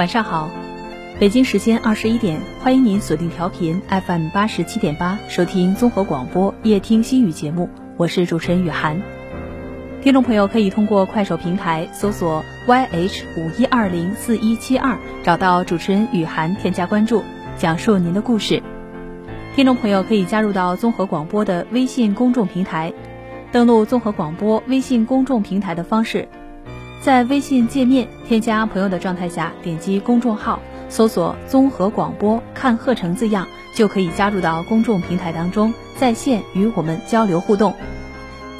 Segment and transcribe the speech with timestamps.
[0.00, 0.48] 晚上好，
[1.18, 7.68] 北京时间二十一点，欢迎您锁定调频 FM 八十七点八，收听综合广播夜听心语节目，
[7.98, 8.98] 我是主持人雨涵。
[10.00, 17.22] 听众朋友可以通过快手平台搜索 YH 五一二零四一七二，找到主持人雨涵，添加关注。
[17.58, 18.62] 讲述您的故事，
[19.54, 22.90] 听众朋友可以加入到综合广播的微信公众平台，
[23.52, 26.26] 登录综合广播微信公众平台的方式，
[27.00, 37.74] 在微信界面添加朋友的状态下，点击公众号，搜索“综合广播看鹤城”字样，就可以加入到公众平台当中，在线与我们交流互动。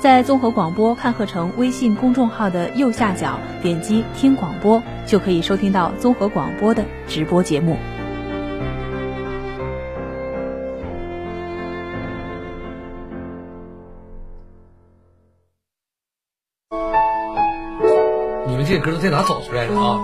[0.00, 7.76] 在综合广播看鹤城微信公众号的右下角点击听广播，就可以收听到综合广播的直播节目。
[18.70, 19.98] 这歌都在哪找出来的啊？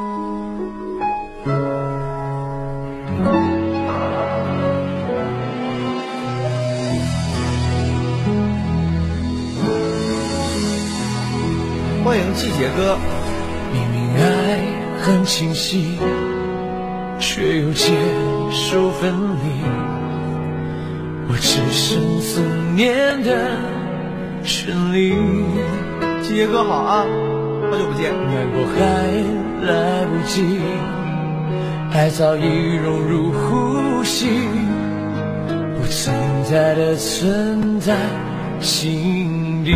[12.05, 12.99] 欢迎季节哥。
[13.73, 14.59] 明明爱
[15.01, 15.97] 很清晰，
[17.21, 17.93] 却又接
[18.51, 19.63] 受分离，
[21.29, 22.41] 我只剩思
[22.75, 23.61] 念的
[24.43, 25.15] 权利。
[26.21, 27.07] 季节歌好啊。
[27.69, 28.77] 好久不见，难过还
[29.67, 30.61] 来不及，
[31.93, 34.29] 爱早已融入呼吸，
[35.77, 36.15] 不存
[36.45, 37.97] 在的存在
[38.61, 39.75] 心底。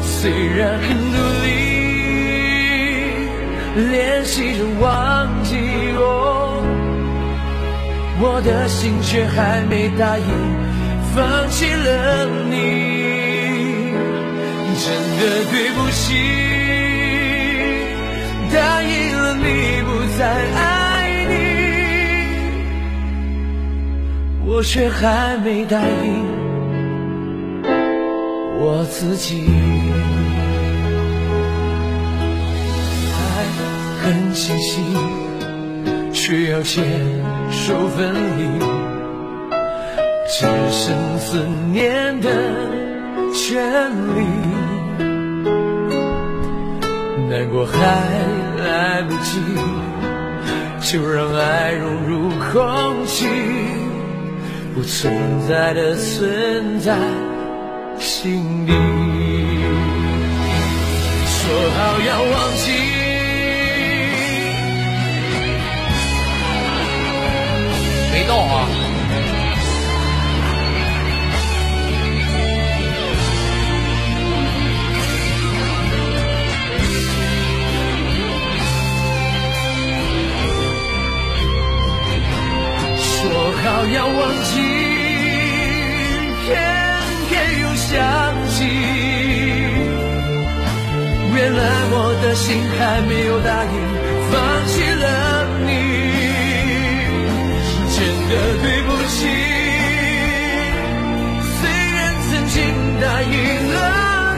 [0.00, 1.48] 虽然很努力
[3.92, 5.58] 练习着忘记
[5.98, 6.62] 我，
[8.18, 10.24] 我的心却还没答应
[11.14, 12.93] 放弃了你。
[15.24, 16.12] 的对不起，
[18.52, 20.22] 答应了你不再
[20.54, 21.32] 爱你，
[24.46, 26.26] 我却还没答应
[28.60, 29.48] 我自己。
[33.16, 33.24] 爱
[34.02, 34.82] 很清晰，
[36.12, 36.84] 却要牵
[37.50, 38.58] 手分离，
[40.28, 42.28] 只剩思念的
[43.32, 44.20] 权利。
[47.34, 47.76] 难过还
[48.62, 49.40] 来不及，
[50.80, 53.26] 就让爱融入空气，
[54.72, 55.12] 不存
[55.48, 56.96] 在的存在
[57.98, 58.72] 心底。
[61.26, 62.70] 说好要忘记，
[68.12, 68.83] 没到啊。
[83.64, 84.60] 好要忘记，
[86.44, 86.52] 偏
[87.28, 87.32] 偏
[87.62, 87.90] 又想
[88.50, 88.56] 起。
[91.34, 91.60] 原来
[91.90, 92.44] 我的心
[92.78, 93.74] 还没有答应
[94.30, 94.32] 放
[94.68, 95.04] 弃了
[95.64, 95.68] 你，
[97.90, 97.96] 真
[98.28, 98.32] 的
[98.62, 99.16] 对不起。
[101.56, 101.58] 虽
[101.96, 101.98] 然
[102.28, 102.54] 曾经
[103.00, 103.34] 答应
[103.72, 103.76] 了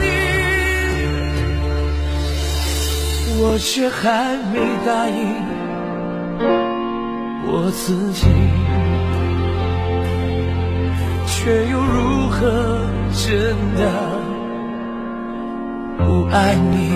[0.01, 0.05] 你，
[3.41, 4.55] 我却还没
[4.85, 5.19] 答应
[7.45, 7.83] 我自
[8.13, 8.25] 己。
[11.47, 12.81] 却又如何
[13.13, 13.89] 真的
[15.97, 16.91] 不爱你？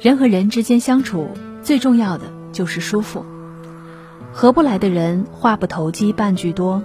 [0.00, 1.28] 人和人之间相处，
[1.64, 3.26] 最重要的就是舒服。
[4.38, 6.82] 合不来的人话不投机半句多，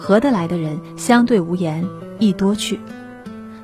[0.00, 2.80] 合得来的人相对无言亦多去。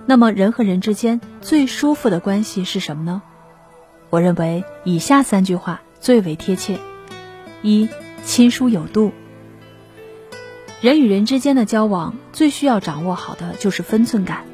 [0.06, 3.22] 那么人和人之间最舒服的关系是什么呢？
[4.10, 6.78] 我认为以下三句话最为贴切：
[7.60, 7.88] 一、
[8.24, 9.10] 亲疏有度。
[10.80, 14.44] 人与人之间的交往最需要掌握好的就是分寸感，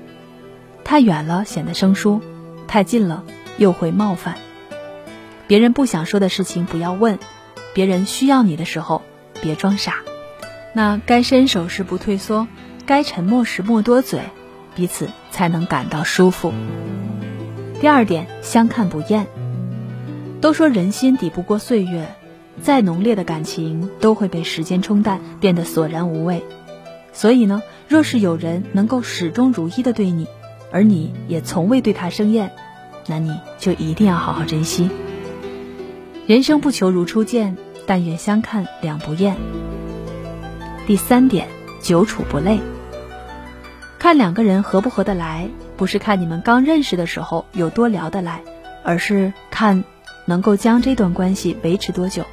[0.84, 2.22] 太远了显得生疏，
[2.66, 3.24] 太近了
[3.58, 4.38] 又会冒犯。
[5.46, 7.18] 别人不想说的事情不要问，
[7.74, 9.02] 别人需要你的时候
[9.40, 9.96] 别装傻。
[10.72, 12.46] 那该伸手时不退缩，
[12.86, 14.20] 该沉默时莫多嘴，
[14.74, 16.52] 彼此才能感到舒服。
[17.80, 19.26] 第二点，相看不厌。
[20.40, 22.14] 都说人心抵不过岁月。
[22.62, 26.44] 再浓烈的感情都会被时间冲淡，变得索然无味。
[27.10, 30.26] 所以呢，若是有人能够始终如一的对你，
[30.70, 32.52] 而你也从未对他生厌，
[33.06, 34.90] 那你就一定要好好珍惜。
[36.30, 39.36] 人生不求如初见，但愿相看两不厌。
[40.86, 41.48] 第三点，
[41.82, 42.60] 久处不累。
[43.98, 48.42] 看两个人合不合得来，不是看你们刚认识的时候有多聊得来，
[48.84, 49.82] 而是看
[50.24, 52.24] 能够将这段关系维持多久。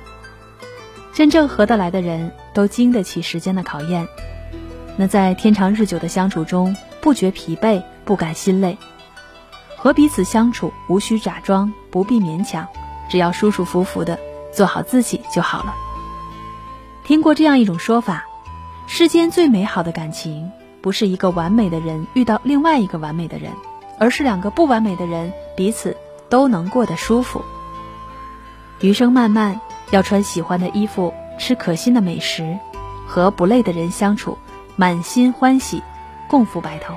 [1.12, 4.08] 真正合得来的人都经得起时间的考验，
[4.96, 8.78] 那在天长日久的相处中，不觉疲惫，不感心累。
[9.76, 12.68] 和彼此相处，无需假装，不必勉强，
[13.10, 14.20] 只要舒舒服服的
[14.54, 15.76] 做好自己就好了。
[17.04, 18.26] 听过这样一种说法：
[18.88, 20.52] 世间最美好的感情，
[20.82, 23.52] 不是一个完美的人遇到另外一个完美的人，
[24.00, 25.96] 而是两个不完美的人彼此
[26.30, 27.42] 都能过得舒服。
[28.82, 29.60] 余生漫漫。
[29.92, 32.58] 要穿喜欢的衣服，吃可心的美食，
[33.08, 34.38] 和不累的人相处，
[34.76, 35.82] 满心欢喜，
[36.28, 36.94] 共赴白头。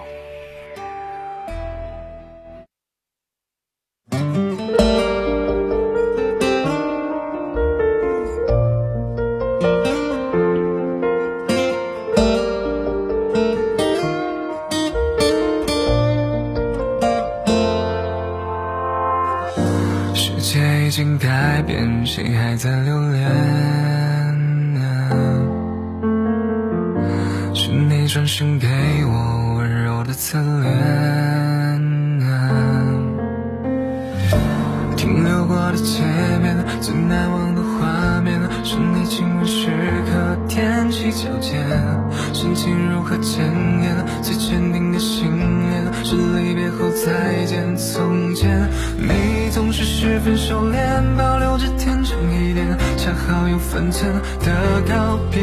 [53.51, 54.13] 有分寸
[54.45, 55.41] 的告别。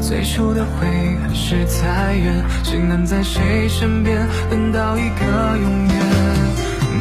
[0.00, 5.24] 最初的回忆还是太远，谁能在谁身边等到一个
[5.58, 5.96] 永远？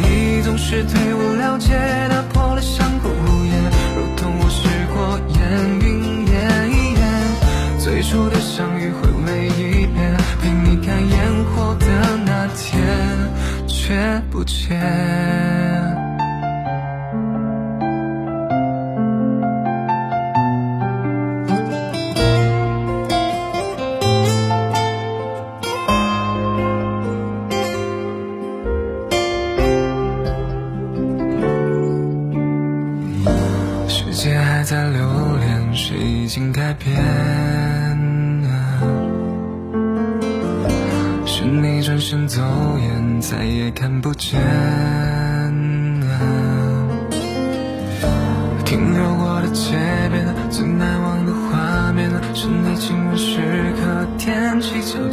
[0.02, 1.74] 你总是对我了解，
[2.10, 3.64] 打破了相顾无言，
[3.96, 5.40] 如同我是过眼
[5.80, 6.36] 云烟。
[7.80, 11.86] 最初的相遇回味一遍，陪你看烟火的
[12.25, 12.81] 那天，
[13.68, 16.06] 却不见。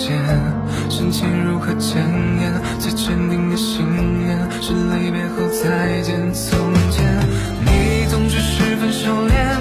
[0.04, 0.20] 间，
[0.90, 1.96] 深情如何检
[2.38, 2.52] 验？
[2.78, 3.82] 最坚定的信
[4.18, 6.30] 念，是离别后再见。
[6.34, 6.58] 从
[6.90, 7.18] 前，
[7.64, 9.53] 你总是十分收敛。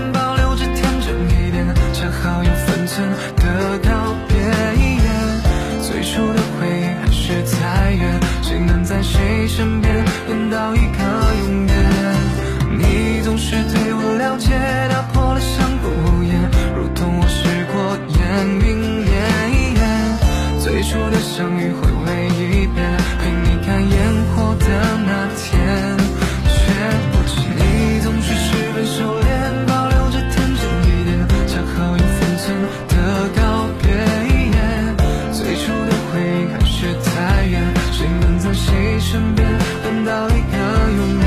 [37.03, 39.48] 太远，谁能在谁身边
[39.83, 40.57] 等到一个
[40.98, 41.25] 永远，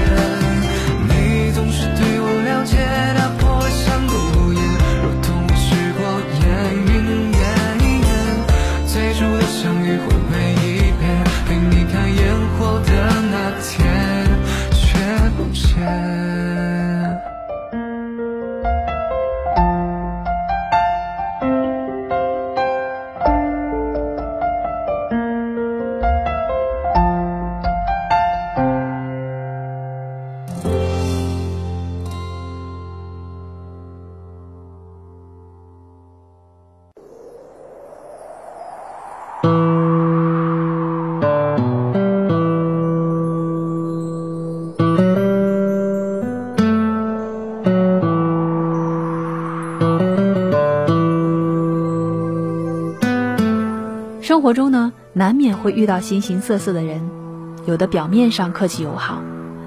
[1.09, 2.77] 你总是对我了解，
[54.37, 57.01] 生活中呢，难免会遇到形形色色的人，
[57.65, 59.23] 有的表面上客气友好，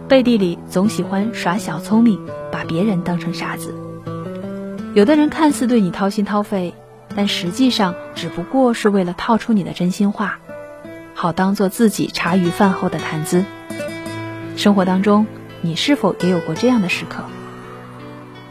[0.07, 2.19] 背地里总喜欢耍小聪明，
[2.51, 3.71] 把别人当成傻子；
[4.93, 6.75] 有的人看似对你掏心掏肺，
[7.15, 10.37] 但实际上只不过是为了套出你的真心话，
[11.15, 13.43] 好当做自己茶余饭后的谈资。
[14.55, 15.25] 生活当中，
[15.61, 17.23] 你是否也有过这样的时刻？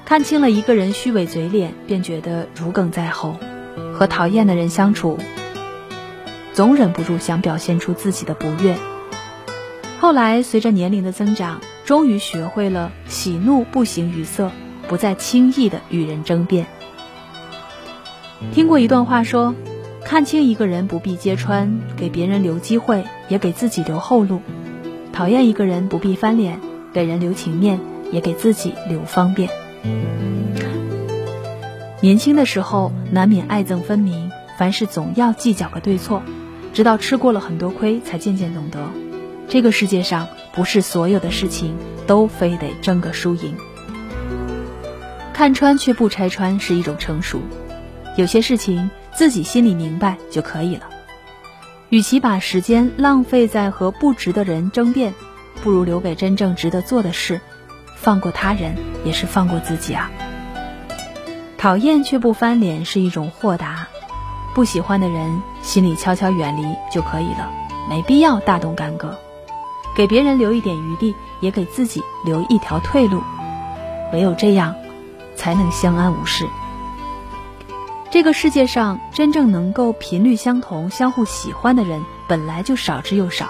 [0.05, 3.37] 看清了一个人虚伪嘴脸，便觉得如鲠在喉；
[3.95, 5.17] 和讨厌的人相处，
[6.59, 8.75] 总忍不住想表现出自己的不悦。
[10.01, 14.51] 后来随着年龄的增长，终于学会了喜怒不形于色，
[14.89, 16.67] 不再轻易的与人争辩。
[18.53, 19.55] 听过一段话说：
[20.05, 24.41] 看清一个人不必揭穿，给别人留机会，也给自己留后路；
[25.13, 26.59] 讨厌一个人不必翻脸，
[26.93, 27.79] 给人留情面，
[28.11, 29.49] 也给自己留方便。
[32.01, 36.21] 年轻的时候难免爱憎分明，凡事总要计较个对错，
[36.73, 38.79] 直到吃过了很多亏，才渐渐懂得，
[39.49, 43.57] 这个世界上不是所有的事情都非得争个输赢。
[45.33, 47.41] 看穿却不拆穿是一种成熟，
[48.17, 50.89] 有些事情自己心里明白就可以了。
[51.91, 55.15] 与其把时间浪费在和不值的人争辩，
[55.63, 57.41] 不如留给真正值得做的事。
[57.97, 60.11] 放过他人也是放过自己啊。
[61.57, 63.89] 讨厌却不翻脸是一种豁达，
[64.59, 67.49] 不喜欢的人心里悄悄远离就可以了，
[67.89, 69.17] 没必要大动干戈。
[69.95, 73.23] 给别人留一点余地，也给自己留一条退路，
[74.13, 74.75] 唯有这样，
[75.37, 76.45] 才能相安无事。
[78.11, 83.47] 这个世界上真正能够频率相同、相互喜欢的人本来就少之又少。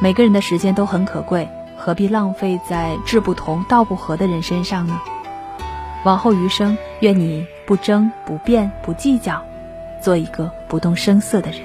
[0.00, 1.48] 每个人的时间都很可贵。
[1.78, 5.00] 何必浪费在志不同道不合的人身上呢？
[6.04, 9.40] 往后余生，愿你不争不辩不计较，
[10.04, 11.60] 做一个不动声色的人。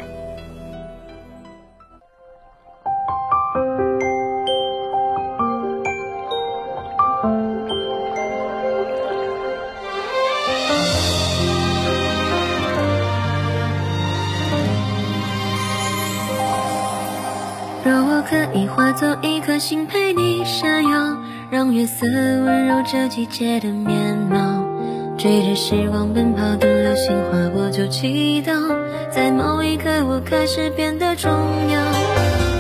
[18.30, 21.18] 可以化作一颗星陪你闪耀，
[21.50, 23.99] 让月色温柔这季节的面。
[25.20, 28.54] 追着时光奔跑的流星划过就祈祷，
[29.12, 31.82] 在某一刻我开始变得重要。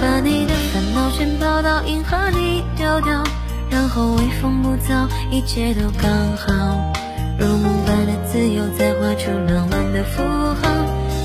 [0.01, 3.23] 把你的烦恼全抛到银河里丢掉，
[3.69, 6.93] 然后微风不燥，一切都刚好。
[7.39, 10.21] 如梦般的自由，再画出浪漫的符
[10.61, 10.69] 号，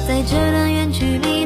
[0.07, 1.44] 在这段远距离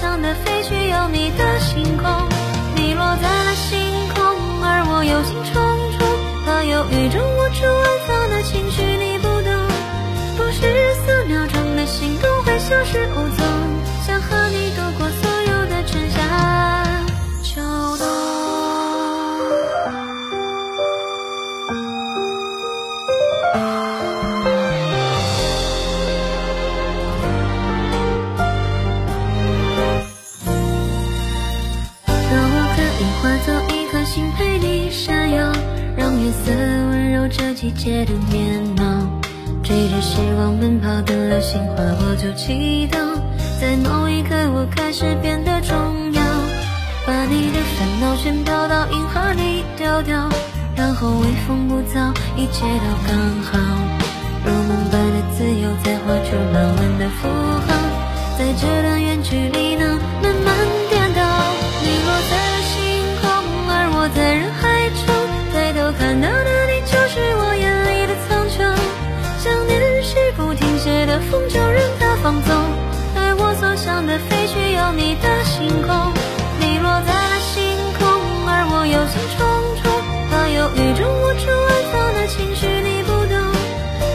[0.00, 2.26] 我所向的飞去有你的星空，
[2.74, 3.78] 你落在了星
[4.14, 4.24] 空，
[4.62, 5.52] 而我忧心忡
[5.98, 6.00] 忡。
[6.46, 7.66] 怕犹豫中无助
[37.70, 38.82] 季节的面貌，
[39.62, 42.98] 追着时光奔跑的流星划过就祈祷，
[43.60, 45.76] 在某一刻我开始变得重
[46.12, 46.20] 要，
[47.06, 50.28] 把你的烦恼全抛到银河里丢掉，
[50.74, 53.58] 然后微风不燥，一切都刚好，
[54.44, 57.70] 如梦般的自由再画出浪漫的符号，
[58.36, 60.54] 在这段远距离呢慢慢
[60.90, 61.22] 颠倒，
[61.84, 62.34] 你落在
[62.66, 62.80] 星
[63.22, 63.30] 空，
[63.68, 64.69] 而我在人海
[72.30, 72.54] 放纵，
[73.16, 76.14] 爱我所向的飞去有你的星空，
[76.60, 78.06] 你落在了星空，
[78.46, 79.42] 而我忧心忡
[79.82, 79.90] 忡，
[80.30, 83.34] 怕有一种无处安放的情绪你不懂，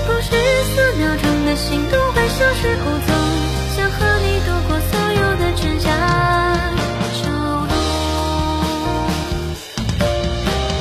[0.07, 3.11] 不是四秒钟的心动会消失无踪，
[3.75, 5.91] 想和你度过所有的春夏
[7.19, 7.75] 秋冬。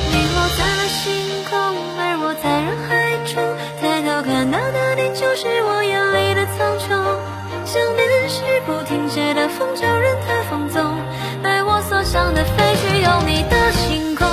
[0.07, 1.03] 你落在了星
[1.51, 1.51] 空，
[1.99, 3.43] 而我在人海中，
[3.83, 6.04] 抬头看到的你就是我眼。
[9.57, 10.99] 风，就任它放纵。
[11.41, 14.24] 带我所想的飞去，有你的星空。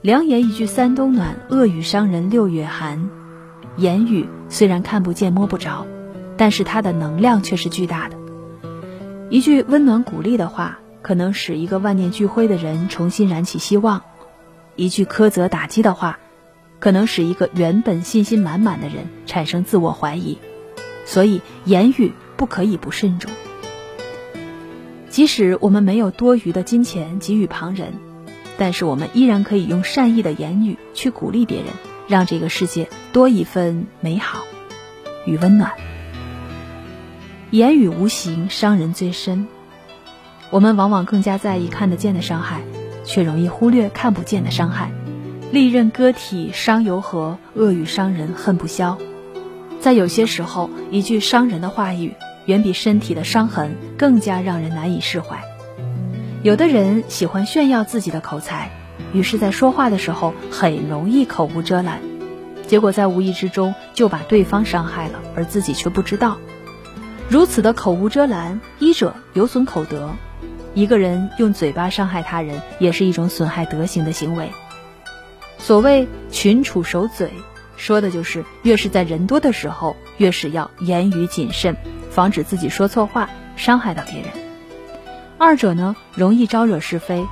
[0.00, 3.10] 良言一句三冬暖，恶语伤人六月寒。
[3.76, 5.86] 言语虽然看不见摸不着，
[6.36, 8.16] 但是它的能量却是巨大的。
[9.30, 14.00] 一句温暖鼓励的话，可能使一个万念俱灰的人重新燃起希望；
[14.76, 16.18] 一句苛责打击的话，
[16.80, 20.38] 可能使一个原本信心满满的人产生自我怀疑。
[21.04, 23.30] 所以，言语不可以不慎重。
[25.08, 27.92] 即使我们没有多余的金钱给予旁人，
[28.62, 31.66] 但是我们依然可以用善意的言语去鼓励别人，
[32.06, 34.44] 让这个世界多一份美好
[35.26, 35.72] 与温暖。
[37.50, 39.48] 言语无形，伤人最深。
[40.50, 42.62] 我们往往更加在意看得见的伤害，
[43.04, 44.92] 却容易忽略看不见的伤害。
[45.50, 48.96] 利刃割体伤犹和，恶语伤人恨不消。
[49.80, 52.14] 在有些时候，一句伤人的话语。
[52.46, 55.42] 远比身体的伤痕更加让人难以释怀。
[56.42, 58.68] 有的人喜欢炫耀自己的口才，
[59.12, 62.00] 于是，在说话的时候很容易口无遮拦，
[62.66, 66.38] 结果在无意之中就把对方伤害了，而自己却不知道。
[67.28, 70.10] 如此的口无遮拦，一者有损口德。
[70.74, 74.50] 一个人用嘴巴伤害他人，也是一种损害德行的行为。
[75.58, 77.30] 所谓群处守嘴，
[77.76, 81.76] 说的就是越是在人多的时候，越是要言语谨慎。
[82.10, 84.41] 防止自己说错话，伤害到别人。
[85.44, 87.26] 二者呢，容易招惹是非。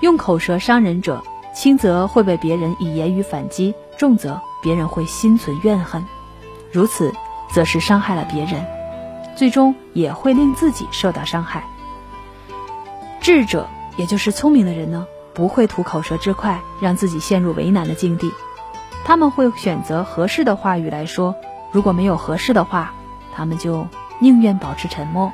[0.00, 1.22] 用口舌伤人者，
[1.54, 6.04] 轻则会被别人以言语反击，重则别人会心存怨恨。
[6.72, 7.12] 如此，
[7.52, 8.66] 则是伤害了别人，
[9.36, 11.62] 最终也会令自己受到伤害。
[13.20, 18.32] 智者，也就是聪明的人呢，不会图口舌之快，让自己陷入为难的境地。
[19.04, 21.36] 他们会选择合适的话语来说，
[21.70, 22.92] 如果没有合适的话。
[23.36, 23.86] 他们就
[24.20, 25.32] 宁愿保持沉默。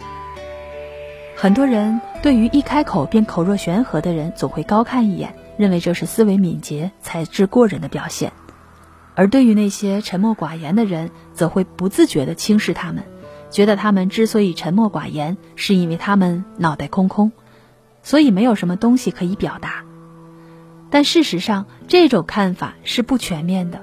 [1.40, 8.28] 很多人对于一开口便口若悬河的人，总会高看一眼，认为这是思维敏捷、才智过人的表现；
[9.14, 13.02] 而对于那些沉默寡言的人，则会不自觉地轻视他们，
[13.50, 17.32] 觉得他们之所以沉默寡言，是因为他们脑袋空空，
[18.02, 19.82] 所以没有什么东西可以表达。
[20.90, 23.80] 但事实上，这种看法是不全面的。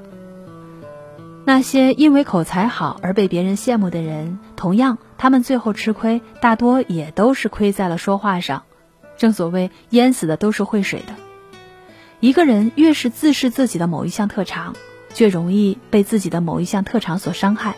[1.47, 8.63] 那些因为口才好而被别人羡慕的人，同样，他们最后吃亏，大多也都是亏在了说话上。
[9.15, 11.15] 正所谓，淹死的都是会水的。
[12.19, 14.75] 一个人越是自视自己的某一项特长，
[15.15, 17.77] 越容易被自己的某一项特长所伤害。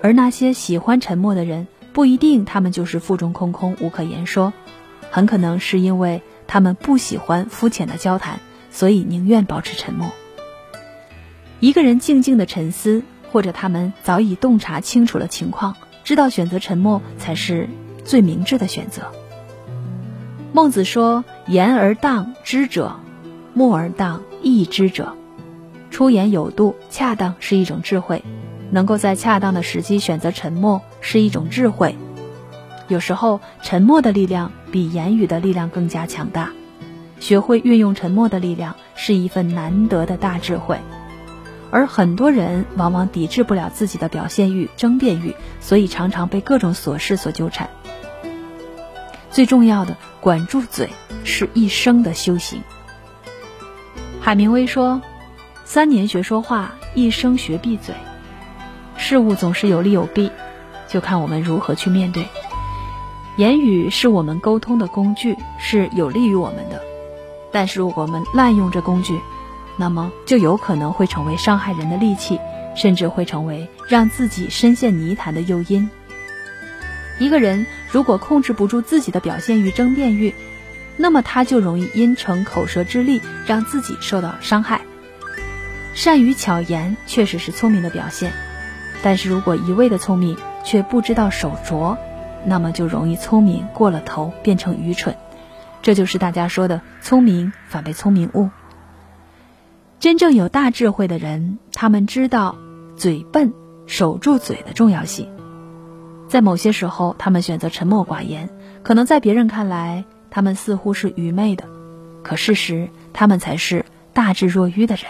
[0.00, 4.52] 而那些喜欢沉默的人，不一定他们就是腹中空空、无可言说，
[5.08, 8.40] 很可能是因为他们不喜欢肤浅的交谈，
[8.72, 10.10] 所以宁愿保持沉默。
[11.62, 17.68] 一个人静静的沉思，或者他们早已洞察清楚了情况，知道选择沉默才是
[18.04, 19.12] 最明智的选择。
[20.52, 22.96] 孟子说：“言而当知者，
[23.54, 25.14] 默而当义知者。”
[25.92, 28.24] 出言有度、恰当是一种智慧，
[28.72, 31.96] 能够在恰当的时机选择沉默是一种智慧。
[32.88, 36.50] 有时候，沉默的力量比言语的力量更加强大。
[37.20, 40.76] 学会运用沉默的力量，是一份难得的大智慧。
[41.72, 47.70] 而很多人往往抵制不了自己的表现欲、争辩欲，所以常常被各种琐事所纠缠。
[49.30, 50.90] 最重要的，管住嘴
[51.24, 52.60] 是一生的修行。
[54.20, 55.00] 海明威说
[55.64, 57.94] ：“三年学说话，一生学闭嘴。”
[58.98, 60.30] 事物总是有利有弊，
[60.86, 62.26] 就看我们如何去面对。
[63.38, 66.82] 言语是我们沟通的工具，是有利于我们的，
[67.50, 69.18] 但是如果我们滥用这工具，
[69.76, 72.38] 那么就有可能会成为伤害人的利器，
[72.74, 75.88] 甚至会成为让自己深陷泥潭的诱因。
[77.18, 80.34] 一个人如果控制不住自己的表现欲、争辩欲，
[80.96, 84.80] 那么他就容易因逞口舌之力，让自己受到伤害。
[85.94, 88.32] 善于巧言确实是聪明的表现，
[89.02, 91.98] 但是如果一味的聪明却不知道手拙，
[92.44, 95.16] 那么就容易聪明过了头，变成愚蠢。
[95.82, 98.50] 这就是大家说的“聪明反被聪明误”。
[100.02, 102.56] 真正有大智慧的人，他们知道
[102.96, 103.52] 嘴笨、
[103.86, 105.28] 守住嘴的重要性。
[106.26, 108.50] 在某些时候，他们选择沉默寡言，
[108.82, 111.66] 可能在别人看来，他们似乎是愚昧的，
[112.24, 115.04] 可事实，他们才是大智若愚的人。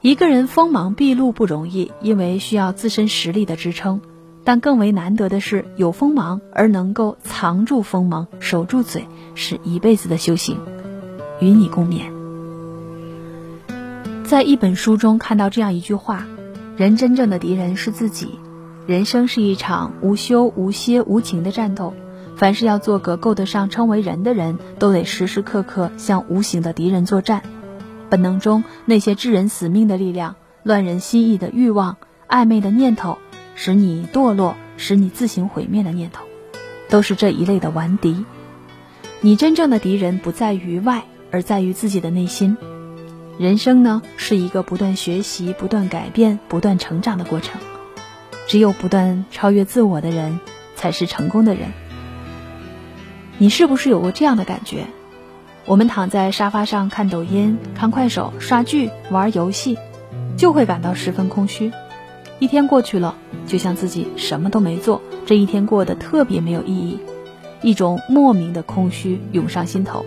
[0.00, 4.00] 一个人锋芒毕露不容易，因为需要自身实力的支撑，
[4.44, 10.58] 但更为难得的是有锋芒而能够藏住锋芒、守住嘴，是一辈子的修行。
[11.38, 12.15] 与你共勉。
[14.26, 16.26] 在一本书中看到这样一句话
[16.76, 18.40] ：“人真正的敌人是自己。
[18.84, 21.94] 人生是一场无休无歇、无情的战斗，
[22.36, 27.44] 凡是要做个够得上称为人的人，都得时时刻刻向无形的敌人作战。
[28.10, 30.34] 本能中那些致人死命的力量、
[30.64, 31.96] 乱人心意的欲望、
[32.28, 33.18] 暧昧的念头，
[33.54, 36.24] 使你堕落、使你自行毁灭的念头，
[36.88, 38.24] 都是这一类的顽敌。
[39.20, 42.56] 你真正的敌人不在于外，而在于自己的内心。
[43.38, 47.60] 人生呢，是一个不断学习、不断改变、不断成长的过程。
[48.46, 50.40] 只有不断超越自我的人，
[50.74, 51.68] 才是成功的人。
[53.36, 54.86] 你是不是有过这样的感觉？
[55.66, 59.76] 我们躺在沙发上看抖音、看快手、刷剧、玩游戏，
[60.38, 61.72] 就会感到十分空虚。
[62.38, 67.00] 一天过去了，就像自己什么都没做，这一天过得特别没有意义，
[67.60, 70.06] 一种莫名的空虚涌上心头。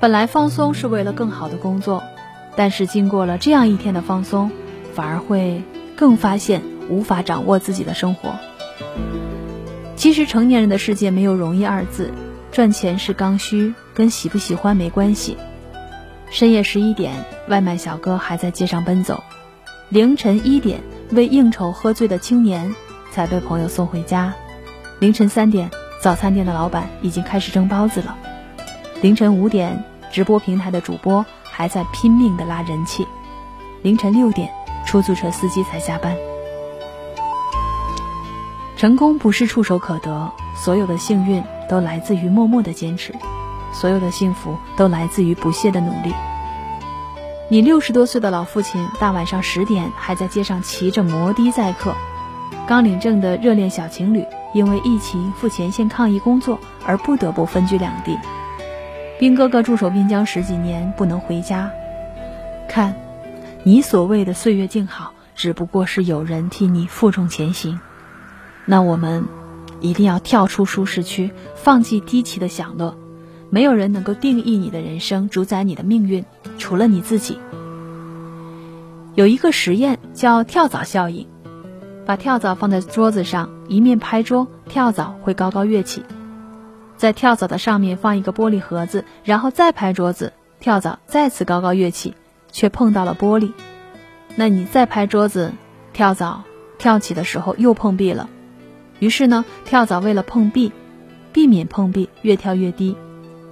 [0.00, 2.02] 本来放松是为了更好的工作，
[2.56, 4.50] 但是经过了这样一天的放松，
[4.94, 5.62] 反而会
[5.94, 8.30] 更发现无法掌握自己的生活。
[9.96, 12.10] 其实成年人的世界没有容易二字，
[12.50, 15.36] 赚钱是刚需，跟喜不喜欢没关系。
[16.30, 17.12] 深夜十一点，
[17.48, 19.22] 外卖小哥还在街上奔走；
[19.90, 22.74] 凌晨一点，为应酬喝醉的青年
[23.12, 24.32] 才被朋友送回家；
[24.98, 28.16] 凌晨三点，早餐店的老板已经开始蒸包子了；
[29.02, 33.04] 凌晨五点，直播平台的主播还在拼命的拉人气；
[33.82, 34.50] 凌晨六点，
[34.84, 36.16] 出租车司机才下班。
[38.76, 43.14] 成功不是触手可得，所有的幸运都来自于默默的坚持，
[43.72, 46.12] 所有的幸福都来自于不懈的努力。
[47.48, 51.92] 你六十多岁的老父亲，大晚上十点还在街上骑着摩的载客；
[52.66, 58.18] 刚领证的热恋小情侣，因为疫情赴前线抗疫工作而不得不分居两地。
[59.20, 61.70] 兵哥哥驻守边疆十几年不能回家，
[62.66, 62.96] 看，
[63.64, 67.78] 你所谓的岁月静好，只不过是有人替你负重前行。
[68.64, 69.26] 那我们
[69.82, 72.96] 一定要跳出舒适区，放弃低级的享乐。
[73.50, 76.24] 没有人能够定义你的人生，主宰你的命运，
[76.56, 77.38] 除了你自己。
[79.16, 81.28] 有一个实验叫跳蚤效应，
[82.06, 86.00] 把跳蚤放在桌子上，一面拍桌，跳蚤会高高跃起；
[87.00, 92.14] 在跳蚤的上面放一个玻璃盒子，然后再拍桌子，跳蚤再次高高跃起，
[92.52, 93.52] 却碰到了玻璃。
[94.36, 95.54] 那你再拍桌子，
[95.94, 96.44] 跳蚤
[96.76, 98.28] 跳起的时候又碰壁了。
[98.98, 100.72] 于是呢，跳蚤为了碰壁，
[101.32, 102.94] 避免碰壁，越跳越低。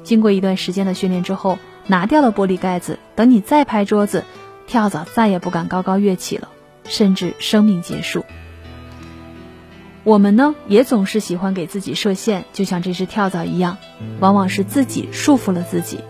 [0.02, 2.98] 经过一段时间的训练之后，拿掉了玻璃盖子。
[3.16, 4.24] 等你再拍桌子，
[4.66, 6.50] 跳蚤再也不敢高高跃起了，
[6.84, 8.26] 甚至生命结束。
[10.08, 13.76] 我们呢，也总是喜欢给自己设限，就像这只跳蚤一样，
[14.20, 16.00] 往往是自己束缚了自己，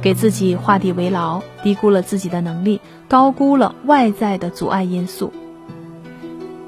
[0.00, 5.34] 给自己画地为牢，低估了自己的能力，高估了外在的阻碍因素。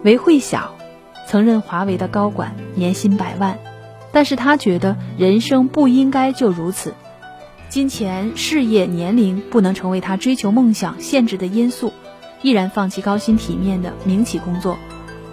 [0.02, 0.74] 韦慧晓。
[1.26, 3.58] 曾任华为的高管，年薪百万，
[4.12, 6.92] 但是他觉得人生不应该就如此，
[7.70, 11.94] 金钱、事业、年龄不能成为他追求梦想限制的因素，
[12.42, 14.76] 毅然放弃高薪体面的民企工作，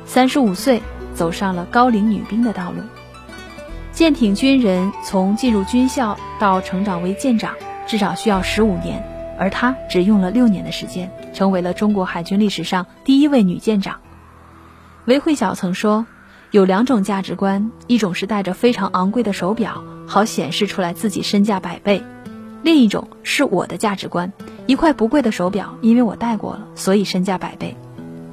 [0.06, 0.82] 三十五岁
[1.20, 2.78] 走上了高龄女兵的道路。
[3.92, 7.54] 舰艇军人从进入军校到成长为舰长，
[7.86, 9.04] 至少需要十五年，
[9.38, 13.98] 而她只用了六年的时间，成为了中国海军历史上第一位女舰长。
[15.08, 16.06] 韦慧晓曾说，
[16.52, 22.02] 有两种价值观，一种是戴着非常昂贵的手表，好显示出来自己身价百倍；
[22.64, 24.32] 另一种是我的价值观，
[24.68, 27.76] 一块不贵的手表，因为我戴过了，所以身价百倍。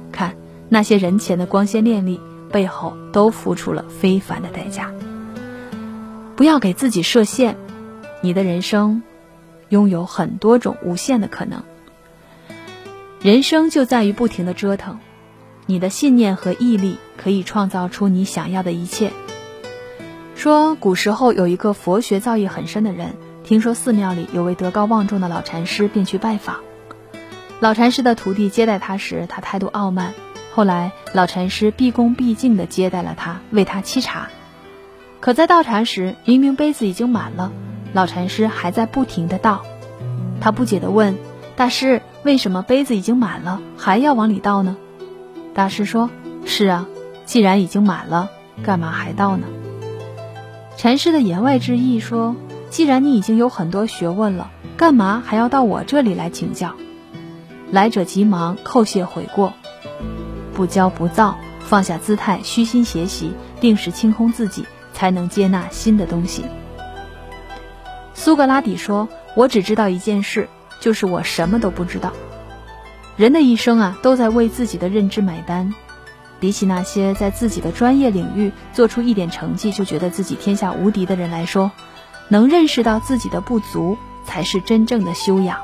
[0.09, 0.35] 看
[0.69, 4.91] 那些人前的光鲜亮丽，背后都付出了非凡的代价。
[6.35, 7.57] 不要给自己设限，
[8.21, 9.01] 你的人生
[9.69, 11.63] 拥有很多种无限的可能。
[13.21, 14.99] 人生就在于不停的折腾。
[15.69, 19.11] 你的信念和毅力可以创造出你想要的一切。
[20.33, 26.61] 说古时候有一个佛学造诣很深的人，听说寺庙里有位德高望重的老禅师，便去拜访。
[27.59, 30.13] 老禅师的徒弟接待他时，他态度傲慢。
[30.57, 34.29] 后来老禅师毕恭毕敬地接待了他，为他沏茶。
[35.19, 37.51] 可在倒茶时，明明杯子已经满了，
[37.93, 39.61] 老禅师还在不停地倒。
[40.41, 41.15] 他不解地问
[41.55, 44.77] ：“大师，为什么杯子已经满了，还要往里倒呢？”
[45.53, 46.09] 大师说
[46.43, 46.87] ：“是啊，
[47.23, 48.31] 既然已经满了，
[48.63, 49.45] 干嘛还倒呢？”
[50.75, 52.35] 禅师的言外之意说
[52.71, 56.73] ：“既然你已经有很多学问了，干嘛还要到我这里来请教？
[57.69, 59.53] 来者急忙叩谢悔过，
[60.57, 66.43] 不骄不躁，放下姿态，虚心学习，定时清空自己，才能接纳新的东西。”
[68.15, 70.49] 苏格拉底说：“我只知道一件事，
[70.81, 72.11] 就是我什么都不知道。”
[73.15, 75.71] 人的一生啊，都在为自己的认知买单。
[76.39, 81.71] 比起那些在自己的专业领域做出一点成绩就觉得自己天下无敌的人来说，
[82.29, 85.59] 能认识到自己的不足才是真正的修养。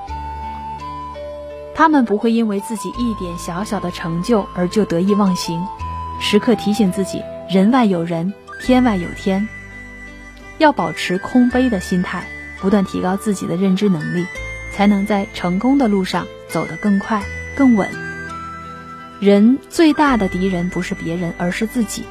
[1.75, 5.65] 他们不会因为自己一点小小的成就而就得意忘形，
[6.19, 9.47] 时刻提醒自己人外有人，天外有天，
[10.59, 12.23] 要保持空杯的心态，
[12.61, 14.25] 不断提高自己的认知能力，
[14.71, 17.23] 才能在成功的路上走得更快、
[17.55, 17.89] 更稳。
[19.19, 22.03] 人最大的敌人不是别人，而是自己。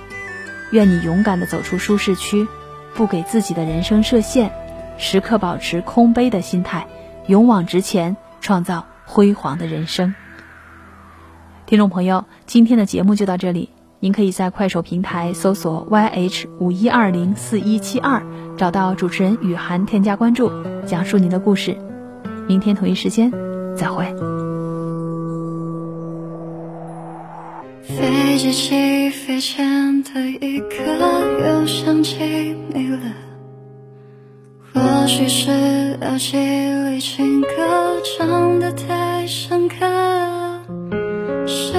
[0.71, 2.49] 愿你勇敢地走出舒适区，
[2.95, 4.51] 不给自己的人生设限，
[4.99, 6.87] 时刻保持空杯的心态，
[7.27, 10.15] 勇往直前，创造辉煌的人生。
[11.67, 18.23] 听众朋友，今天的节目就到这里，您可以在快手平台搜索 YH 五一二零四一七二，
[18.57, 20.51] 找到主持人雨涵，添加关注，
[20.87, 21.77] 讲述您的故事。
[22.47, 23.33] 明天同一时间，
[23.77, 24.05] 再会。
[27.83, 30.77] 飞机起飞前的一刻，
[31.45, 33.32] 又想起你了。
[35.03, 35.51] 或许是
[36.03, 37.49] 耳机里情歌
[38.05, 39.75] 唱得太深刻，
[41.45, 41.73] 是